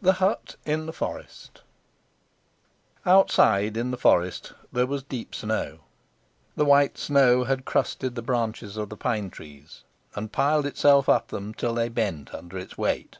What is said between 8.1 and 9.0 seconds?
the branches of the